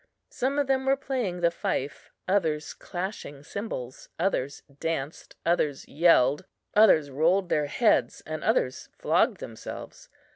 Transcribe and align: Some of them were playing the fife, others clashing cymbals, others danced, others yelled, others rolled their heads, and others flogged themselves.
Some 0.31 0.57
of 0.57 0.65
them 0.65 0.87
were 0.87 0.95
playing 0.95 1.41
the 1.41 1.51
fife, 1.51 2.09
others 2.27 2.73
clashing 2.73 3.43
cymbals, 3.43 4.09
others 4.17 4.63
danced, 4.79 5.35
others 5.45 5.87
yelled, 5.87 6.45
others 6.73 7.11
rolled 7.11 7.49
their 7.49 7.67
heads, 7.67 8.23
and 8.25 8.43
others 8.43 8.89
flogged 8.97 9.37
themselves. 9.39 10.09